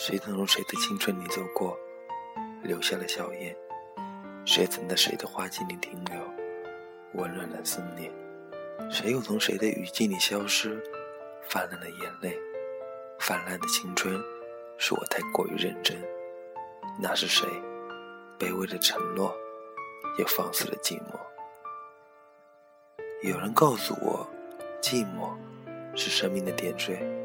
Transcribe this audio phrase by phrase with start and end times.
[0.00, 1.76] 谁曾从谁的青春里走过，
[2.62, 3.54] 留下了笑颜？
[4.46, 6.22] 谁曾在谁的花季里停留，
[7.14, 8.08] 温暖了思念？
[8.92, 10.80] 谁又从谁的雨季里消失，
[11.48, 12.38] 泛滥了眼泪？
[13.18, 14.16] 泛滥的青春，
[14.78, 15.96] 是我太过于认真。
[17.00, 17.48] 那是谁，
[18.38, 19.36] 卑微的承诺，
[20.16, 21.18] 也放肆了寂寞？
[23.28, 24.24] 有人告诉我，
[24.80, 25.36] 寂寞
[25.96, 27.17] 是生命的点缀。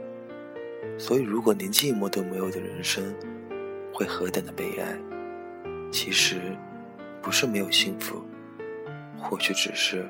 [0.97, 3.13] 所以，如果连寂寞都没有的人生，
[3.93, 4.97] 会何等的悲哀？
[5.91, 6.55] 其实，
[7.21, 8.23] 不是没有幸福，
[9.19, 10.09] 或许只是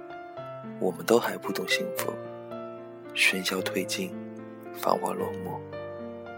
[0.79, 2.13] 我们都还不懂幸福。
[3.15, 4.13] 喧嚣褪尽，
[4.73, 5.59] 繁华落幕，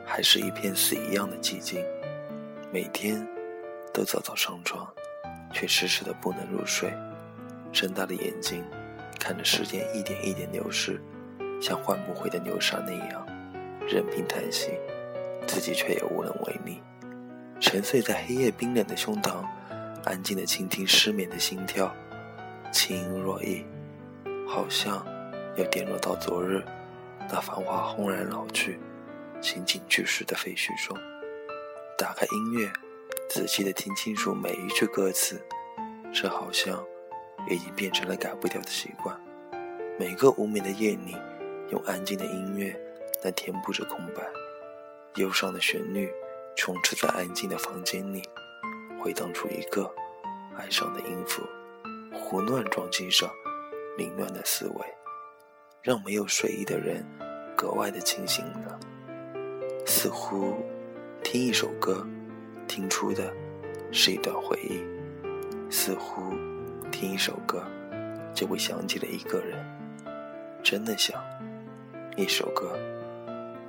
[0.06, 1.84] 还是一片死一样的寂静。
[2.72, 3.26] 每天
[3.94, 4.88] 都早早上床，
[5.54, 6.94] 却迟迟的不能入睡。
[7.72, 8.64] 睁大了眼睛，
[9.20, 11.02] 看着时间一点一点流逝，
[11.62, 13.26] 像换不回的流沙那样。
[13.88, 14.72] 任凭叹息，
[15.48, 16.82] 自己却也无能为力。
[17.60, 19.46] 沉睡在黑夜冰冷的胸膛，
[20.04, 21.94] 安静的倾听失眠的心跳，
[22.72, 23.66] 轻盈若意，
[24.48, 25.06] 好像
[25.56, 26.64] 要跌落到昨日
[27.30, 28.80] 那繁华轰然老去、
[29.40, 30.98] 情景去世的废墟中。
[31.98, 32.70] 打开音乐，
[33.30, 35.42] 仔细的听清楚每一句歌词，
[36.14, 36.84] 这好像
[37.50, 39.18] 已经变成了改不掉的习惯。
[39.98, 41.16] 每个无眠的夜里，
[41.72, 42.78] 用安静的音乐。
[43.24, 44.24] 来填补着空白，
[45.16, 46.12] 忧伤的旋律
[46.56, 48.22] 充斥在安静的房间里，
[49.02, 49.90] 回荡出一个
[50.58, 51.42] 哀伤的音符，
[52.14, 53.30] 胡乱撞击着
[53.98, 54.86] 凌乱的思维，
[55.82, 57.06] 让没有睡意的人
[57.58, 58.80] 格外的清醒了。
[59.86, 60.56] 似乎
[61.24, 62.06] 听一首歌，
[62.68, 63.34] 听出的
[63.92, 64.84] 是一段回忆；
[65.72, 66.34] 似乎
[66.92, 67.64] 听一首歌，
[68.34, 69.66] 就会想起了一个人。
[70.64, 71.24] 真的想
[72.18, 72.76] 一首歌。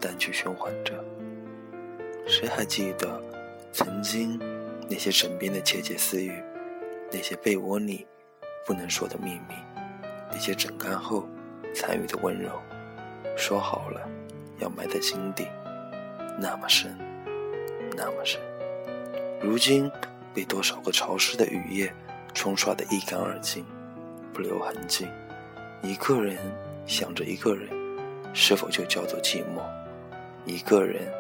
[0.00, 0.92] 单曲循环着，
[2.26, 3.22] 谁还记得
[3.72, 4.38] 曾经
[4.88, 6.42] 那些枕边的窃窃私语，
[7.10, 8.06] 那些被窝里
[8.66, 9.54] 不能说的秘密，
[10.30, 11.28] 那些枕干后
[11.74, 12.50] 参与的温柔？
[13.36, 14.08] 说好了
[14.58, 15.46] 要埋在心底，
[16.40, 16.96] 那么深，
[17.96, 18.40] 那么深。
[19.42, 19.90] 如今
[20.32, 21.92] 被多少个潮湿的雨夜
[22.32, 23.64] 冲刷得一干二净，
[24.32, 25.06] 不留痕迹。
[25.82, 26.38] 一个人
[26.86, 27.68] 想着一个人，
[28.32, 29.62] 是否就叫做寂寞？
[30.48, 31.12] 一个人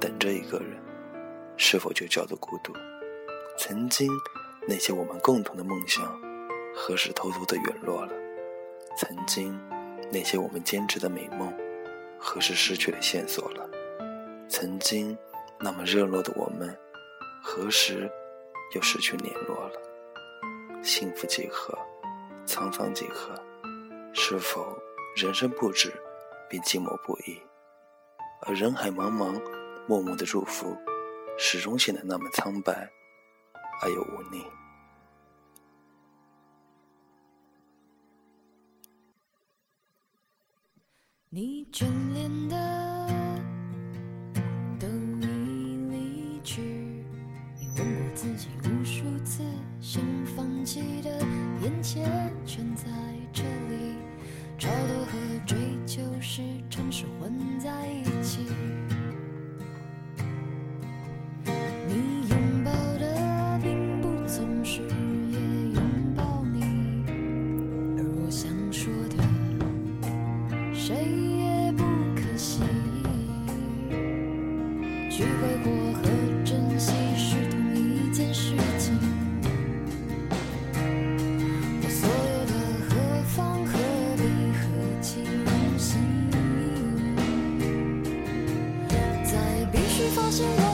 [0.00, 0.70] 等着一个人，
[1.58, 2.72] 是否就叫做孤独？
[3.58, 4.10] 曾经
[4.66, 6.18] 那些我们共同的梦想，
[6.74, 8.12] 何时偷偷的陨落了？
[8.96, 9.54] 曾经
[10.10, 11.52] 那些我们坚持的美梦，
[12.18, 13.68] 何时失去了线索了？
[14.48, 15.16] 曾经
[15.58, 16.74] 那么热络的我们，
[17.42, 18.10] 何时
[18.74, 20.82] 又失去联络了？
[20.82, 21.78] 幸福几何？
[22.46, 23.34] 沧桑几何？
[24.14, 24.74] 是否
[25.14, 25.92] 人生不止，
[26.48, 27.42] 便寂寞不已？
[28.42, 29.40] 而人海茫茫，
[29.86, 30.76] 默默的祝福，
[31.38, 32.90] 始终显得那么苍白
[33.82, 34.44] 而又无力。
[41.28, 42.56] 你眷恋的
[75.20, 76.02] 去挥霍和
[76.46, 78.98] 珍惜是同一件事情
[81.90, 82.54] 所有的
[82.88, 82.94] 何
[83.26, 83.72] 方何
[84.16, 84.22] 必
[84.56, 84.64] 何
[89.22, 89.36] 在
[89.70, 90.69] 必须发现我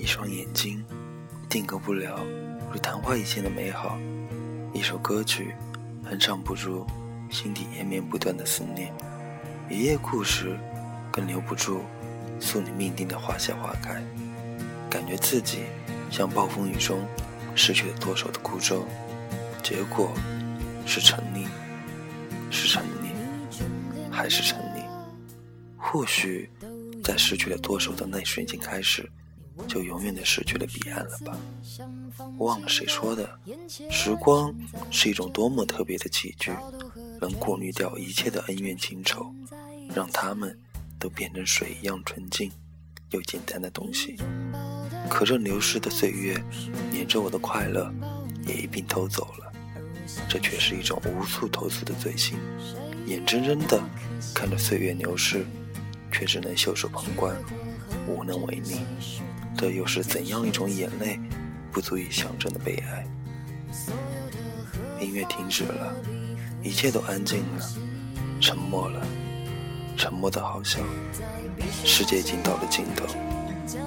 [0.00, 0.82] 一双眼睛
[1.46, 2.24] 定格不了
[2.72, 3.98] 如昙花一现的美好，
[4.72, 5.54] 一首歌曲
[6.04, 6.86] 哼唱不住
[7.30, 8.90] 心底延绵不断的思念，
[9.68, 10.58] 一页故事
[11.12, 11.82] 更留不住
[12.40, 14.02] 诉你命定的花谢花开。
[14.88, 15.64] 感觉自己
[16.10, 17.06] 像暴风雨中
[17.54, 18.86] 失去了舵手的孤舟，
[19.62, 20.14] 结果
[20.86, 21.46] 是沉溺，
[22.50, 24.82] 是沉溺，还是沉溺？
[25.76, 26.48] 或许
[27.04, 29.08] 在失去了舵手的那一瞬间开始，
[29.66, 31.38] 就永远的失去了彼岸了吧？
[32.38, 33.38] 忘了谁说的，
[33.90, 34.54] 时光
[34.90, 36.50] 是一种多么特别的器具，
[37.20, 39.34] 能过滤掉一切的恩怨情仇，
[39.94, 40.58] 让他们
[40.98, 42.50] 都变成水一样纯净
[43.10, 44.16] 又简单的东西。
[45.08, 46.42] 可这流逝的岁月，
[46.92, 47.92] 连着我的快乐
[48.46, 49.52] 也一并偷走了，
[50.28, 52.38] 这却是一种无处投诉的罪行。
[53.06, 53.82] 眼睁睁的
[54.34, 55.44] 看着岁月流逝，
[56.12, 57.36] 却只能袖手旁观，
[58.06, 58.80] 无能为力。
[59.56, 61.20] 这又是怎样一种眼泪，
[61.70, 63.06] 不足以象征的悲哀？
[65.00, 65.94] 音乐停止了，
[66.62, 67.64] 一切都安静了，
[68.40, 69.06] 沉默了，
[69.96, 70.82] 沉默的好像
[71.84, 73.06] 世界已经到了尽头。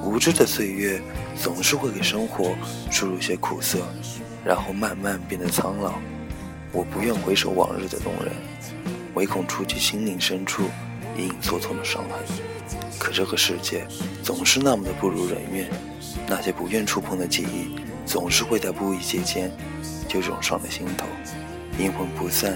[0.04, 1.02] 无知的岁月
[1.36, 2.56] 总是会给生活
[2.92, 3.80] 注入些苦涩，
[4.46, 5.94] 然后慢慢变得苍老。
[6.72, 8.34] 我不愿回首往日的动人，
[9.14, 10.64] 唯恐触及心灵深处
[11.18, 12.53] 隐隐作痛的伤痕。
[13.00, 13.86] 可这个世界
[14.24, 15.70] 总是那么的不如人愿，
[16.28, 17.76] 那些不愿触碰的记忆，
[18.06, 19.52] 总是会在不意间
[20.08, 21.06] 就涌上了心头，
[21.78, 22.56] 阴魂不散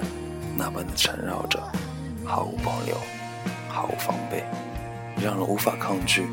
[0.56, 1.62] 那般的缠绕着，
[2.24, 2.96] 毫无保留，
[3.68, 4.44] 毫无防备，
[5.22, 6.26] 让人无法抗拒，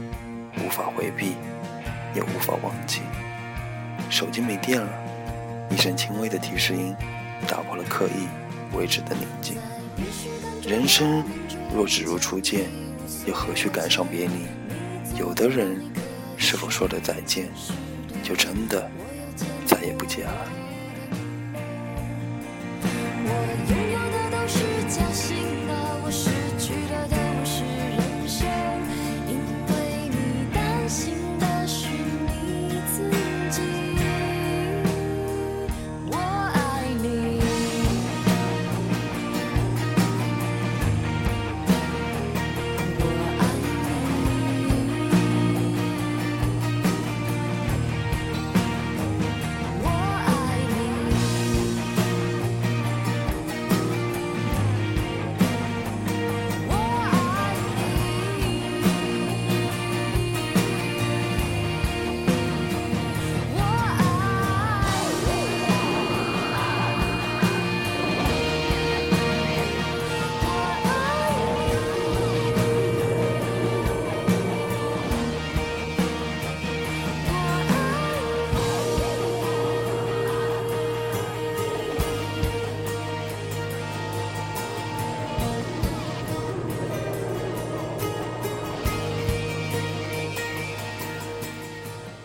[0.59, 1.33] 无法回避，
[2.15, 3.01] 也无法忘记。
[4.11, 4.89] 手机没电了，
[5.71, 6.95] 一声轻微的提示音，
[7.49, 8.29] 打破了刻意
[8.77, 9.57] 维持的宁静。
[10.63, 11.25] 人生
[11.75, 12.84] 若只如初见。
[13.27, 15.19] 又何须感伤别离？
[15.19, 15.81] 有的人，
[16.37, 17.49] 是否说了再见，
[18.23, 18.91] 就真的
[19.65, 20.49] 再也不见了？